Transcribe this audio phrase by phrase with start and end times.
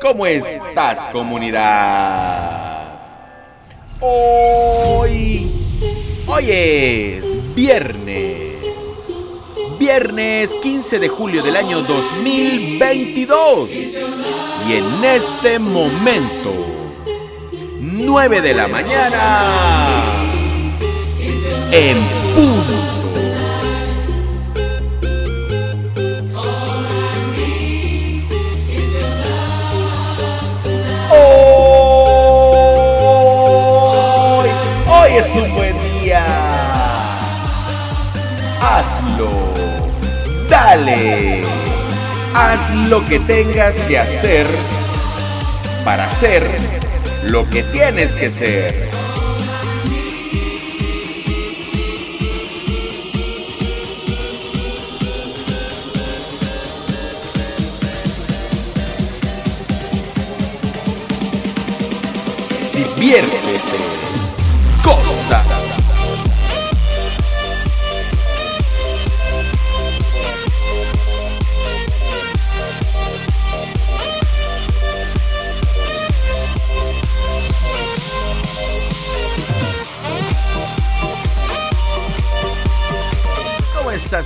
[0.00, 3.00] ¿Cómo estás comunidad?
[4.00, 5.50] Hoy,
[6.26, 8.54] hoy es viernes.
[9.76, 13.70] Viernes 15 de julio del año 2022.
[13.70, 16.54] Y en este momento,
[17.80, 19.52] 9 de la mañana,
[21.72, 21.96] en
[22.36, 22.87] punto.
[35.16, 36.24] Es un buen día.
[38.60, 39.30] Hazlo.
[40.50, 41.42] Dale.
[42.34, 44.46] Haz lo que tengas que hacer
[45.84, 46.46] para ser
[47.24, 48.88] lo que tienes que ser.
[62.74, 63.87] Diviértete.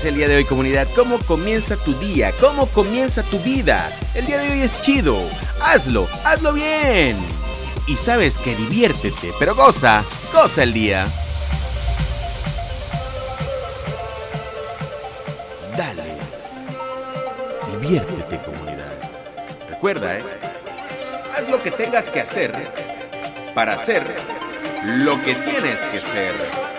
[0.03, 0.89] ¿Cómo estás el día de hoy comunidad?
[0.97, 2.33] ¿Cómo comienza tu día?
[2.41, 3.89] ¿Cómo comienza tu vida?
[4.17, 5.17] El día de hoy es chido.
[5.61, 7.17] Hazlo, hazlo bien.
[7.87, 11.07] Y sabes que diviértete, pero goza, goza el día.
[15.77, 16.17] Dale.
[17.71, 18.95] Diviértete comunidad.
[19.69, 20.25] Recuerda, ¿eh?
[21.39, 22.53] Haz lo que tengas que hacer
[23.55, 24.03] para hacer
[24.85, 26.72] lo que tienes que ser.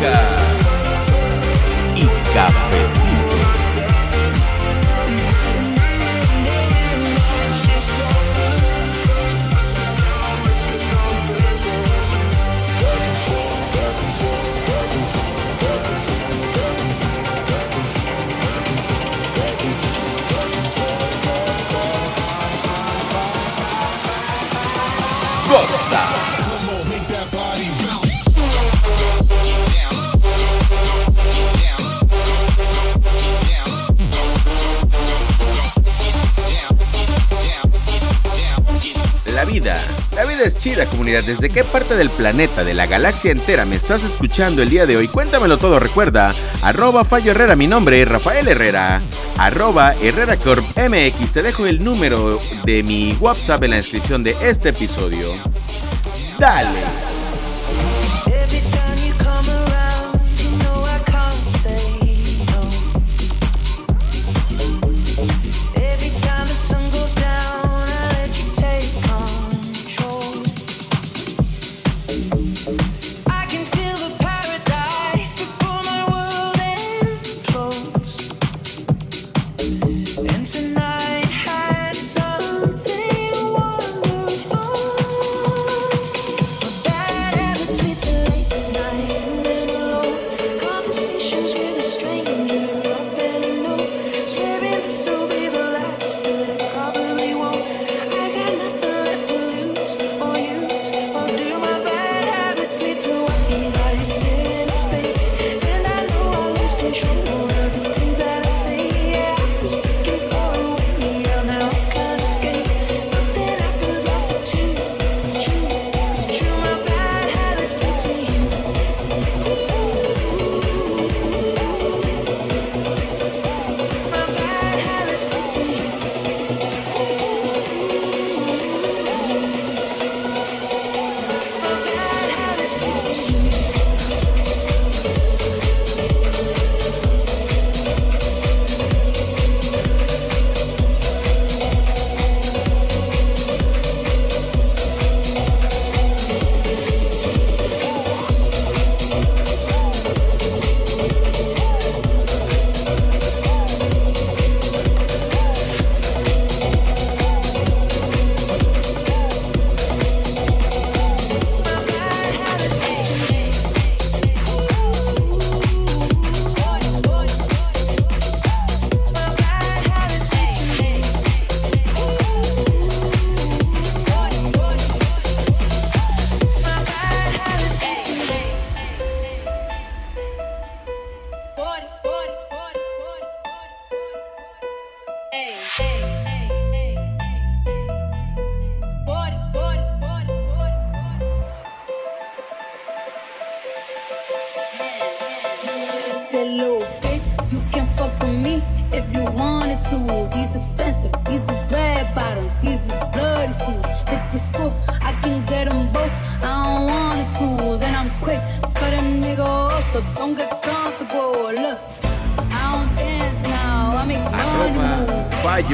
[0.00, 0.39] Música
[39.62, 41.22] La vida, es chida comunidad.
[41.22, 44.96] ¿Desde qué parte del planeta, de la galaxia entera me estás escuchando el día de
[44.96, 45.06] hoy?
[45.06, 46.34] Cuéntamelo todo, recuerda.
[46.62, 49.02] Arroba Fallo Herrera, mi nombre es Rafael Herrera.
[49.36, 51.32] Arroba Herrera Corp MX.
[51.32, 55.34] Te dejo el número de mi WhatsApp en la descripción de este episodio.
[56.38, 57.09] Dale.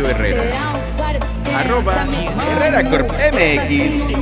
[0.05, 0.51] Herrera.
[1.57, 2.07] Arroba
[2.53, 4.17] Herrera Corp MX.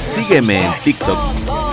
[0.00, 1.67] Sígueme en TikTok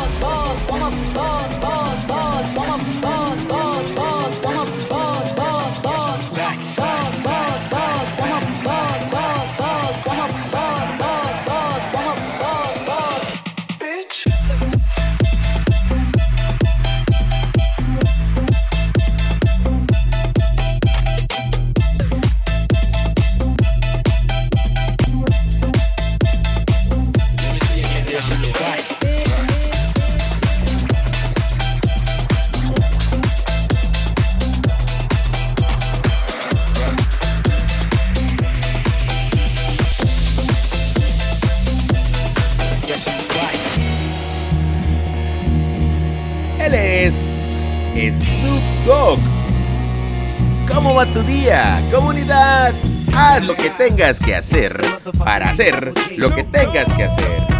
[53.46, 54.82] lo que tengas que hacer
[55.20, 57.56] para hacer lo que tengas que hacer.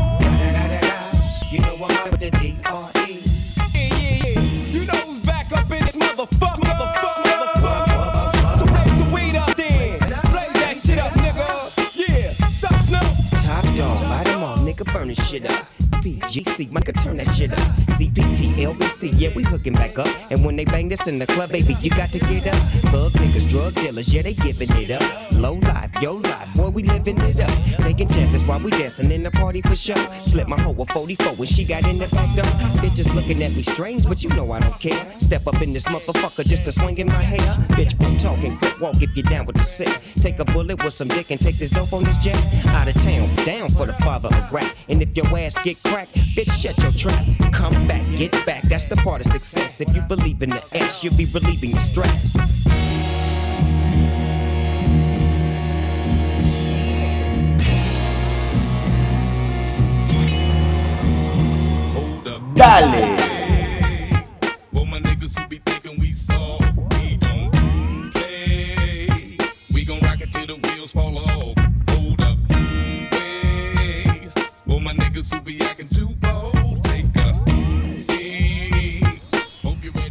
[14.94, 15.65] Burn this shit up.
[16.40, 16.44] Up.
[16.44, 17.60] PGC, Micah, turn that shit up.
[17.98, 20.08] CPT, LBC, yeah, we hooking back up.
[20.32, 22.56] And when they bang this in the club, baby, you got to get up.
[22.92, 25.32] Thug niggas, drug dealers, yeah, they giving it up.
[25.34, 27.84] Low life, yo life, boy, we living it up.
[27.84, 29.98] Taking chances while we dancing in the party for sure.
[29.98, 32.46] Slip my hoe a 44 when she got in the back door.
[32.82, 35.00] Bitches looking at me strange, but you know I don't care.
[35.20, 37.40] Step up in this motherfucker just to swing in my hair.
[37.78, 40.05] Bitch, quit talking, quit walk if you're down with the sick.
[40.26, 42.36] Take a bullet with some dick and take this dope on this jet.
[42.70, 44.66] Out of town, down for the father of rap.
[44.90, 47.54] And if your ass get cracked, bitch, shut your trap.
[47.54, 49.82] Come back, get back, that's the part of success.
[49.82, 52.34] If you believe in the ass, you'll be relieving your stress.
[62.56, 63.35] Dale.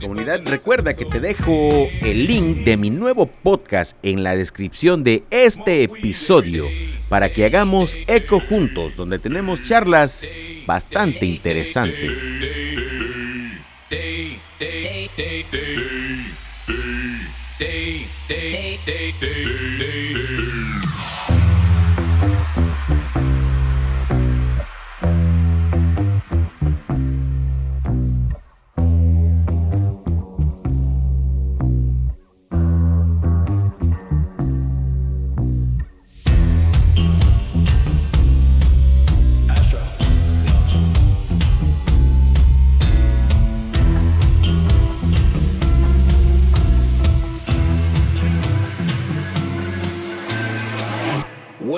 [0.00, 5.24] Comunidad, recuerda que te dejo el link de mi nuevo podcast en la descripción de
[5.30, 6.66] este episodio
[7.10, 10.24] para que hagamos eco juntos, donde tenemos charlas
[10.66, 12.12] bastante interesantes.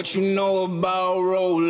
[0.07, 1.66] What you know about rolling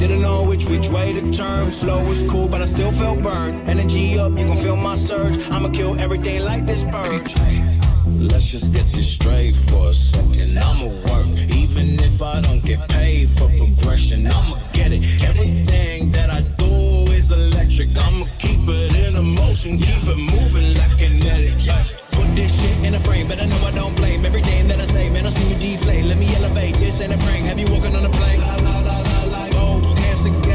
[0.00, 1.70] Didn't know which which way to turn.
[1.70, 3.68] Flow was cool, but I still felt burned.
[3.68, 5.36] Energy up, you can feel my surge.
[5.50, 7.34] I'ma kill everything like this purge.
[8.06, 10.58] Let's just get this straight for a second.
[10.58, 14.26] I'ma work, even if I don't get paid for progression.
[14.26, 15.02] I'ma get it.
[15.22, 17.90] Everything that I do is electric.
[17.94, 21.56] I'ma keep it in a motion, keep it moving like kinetic.
[21.58, 21.84] Yeah.
[22.12, 24.86] Put this shit in a frame, but I know I don't blame everything that I
[24.86, 25.10] say.
[25.10, 26.06] Man, I see you deflate.
[26.06, 26.76] Let me elevate.
[26.76, 27.44] This ain't a frame.
[27.44, 28.79] Have you walking on a plane?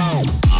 [0.00, 0.59] Animal.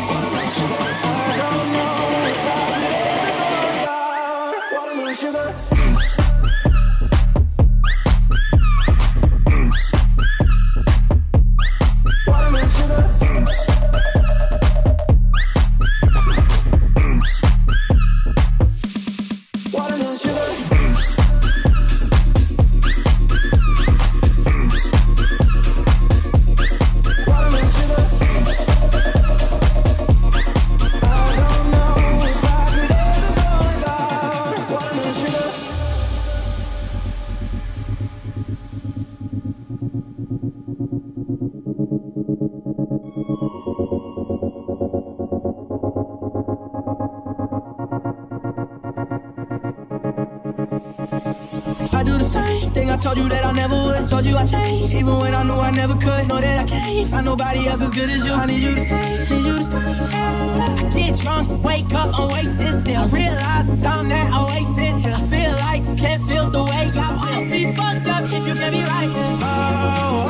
[52.01, 54.09] I do the same thing I told you that I never would.
[54.09, 56.27] Told you I changed, even when I knew I never could.
[56.27, 58.33] Know that I can't find nobody else as good as you.
[58.33, 59.77] I need you to stay, need you to stay.
[59.77, 63.03] I get drunk, wake up, I'm wasted still.
[63.03, 65.13] I realize the time that I wasted.
[65.13, 67.45] I feel like can't feel the way I feel.
[67.51, 69.09] Be fucked up if you can be right.
[69.13, 70.25] Oh, oh,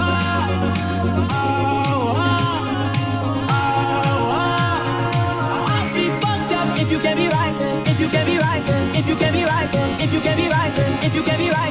[1.16, 1.56] oh, oh,
[3.48, 3.64] oh,
[4.36, 5.72] oh.
[5.72, 7.56] I'll be fucked up if you can be right.
[7.88, 8.21] If you can
[8.68, 8.96] right.
[8.96, 9.70] If you can be right.
[10.00, 10.74] If you can be right.
[11.04, 11.62] If you can be right.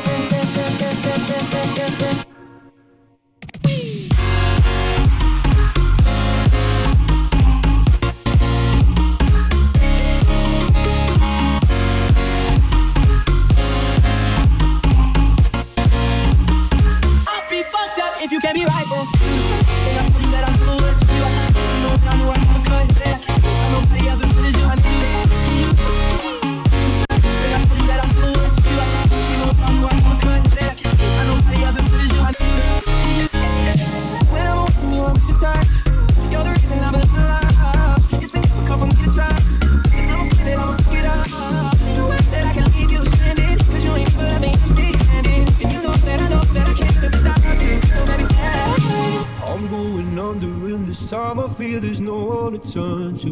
[51.79, 53.31] There's no one to turn to.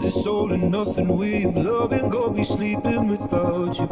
[0.00, 3.88] This all and nothing way of loving, go be sleeping without you.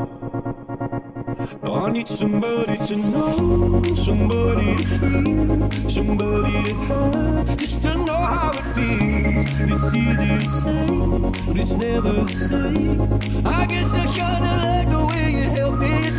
[1.62, 8.52] I need somebody to know, somebody to feel, somebody to have, just to know how
[8.52, 9.44] it feels.
[9.72, 10.86] It's easy to say,
[11.46, 13.00] but it's never the same.
[13.46, 16.10] I guess I kinda like the way you help me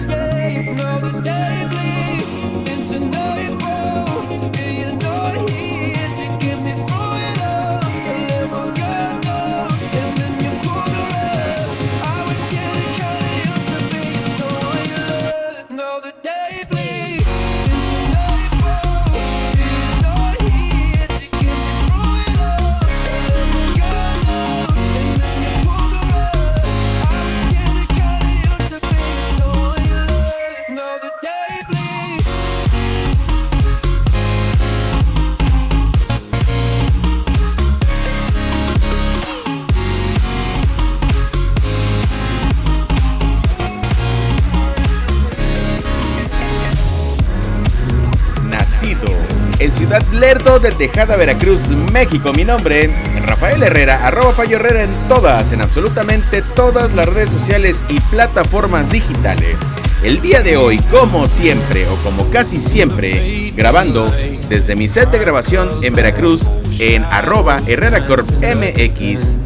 [50.19, 52.32] Lerdo de Tejada, Veracruz, México.
[52.34, 52.89] Mi nombre,
[53.25, 58.89] Rafael Herrera, arroba Fallo Herrera en todas, en absolutamente todas las redes sociales y plataformas
[58.89, 59.58] digitales.
[60.04, 64.10] El día de hoy, como siempre, o como casi siempre, grabando
[64.47, 66.49] desde mi set de grabación en Veracruz,
[66.80, 69.38] en arroba Herrera Corp MX.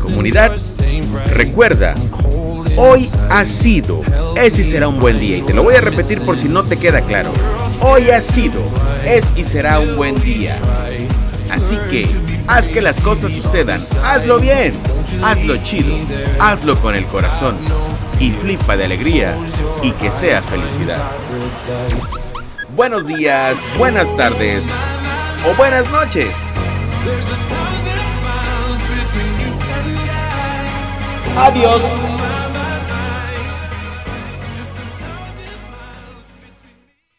[0.00, 0.56] Comunidad,
[1.26, 1.94] recuerda,
[2.76, 4.02] hoy ha sido,
[4.36, 6.78] ese será un buen día, y te lo voy a repetir por si no te
[6.78, 7.30] queda claro.
[7.86, 8.62] Hoy ha sido,
[9.04, 10.56] es y será un buen día.
[11.50, 12.08] Así que,
[12.46, 14.72] haz que las cosas sucedan, hazlo bien,
[15.22, 15.94] hazlo chido,
[16.40, 17.58] hazlo con el corazón,
[18.18, 19.36] y flipa de alegría,
[19.82, 21.02] y que sea felicidad.
[22.74, 24.64] Buenos días, buenas tardes,
[25.46, 26.30] o buenas noches.
[31.36, 31.82] Adiós.